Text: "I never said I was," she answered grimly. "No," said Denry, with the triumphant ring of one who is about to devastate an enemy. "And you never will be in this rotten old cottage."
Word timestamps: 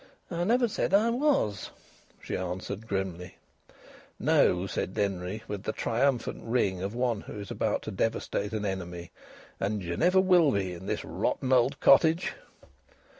"I 0.31 0.43
never 0.45 0.67
said 0.67 0.95
I 0.95 1.11
was," 1.11 1.69
she 2.19 2.35
answered 2.35 2.87
grimly. 2.87 3.37
"No," 4.17 4.65
said 4.65 4.95
Denry, 4.95 5.43
with 5.47 5.61
the 5.61 5.71
triumphant 5.73 6.41
ring 6.43 6.81
of 6.81 6.95
one 6.95 7.21
who 7.21 7.37
is 7.39 7.51
about 7.51 7.83
to 7.83 7.91
devastate 7.91 8.51
an 8.53 8.65
enemy. 8.65 9.11
"And 9.59 9.83
you 9.83 9.95
never 9.97 10.19
will 10.19 10.51
be 10.51 10.73
in 10.73 10.87
this 10.87 11.05
rotten 11.05 11.53
old 11.53 11.79
cottage." 11.81 12.33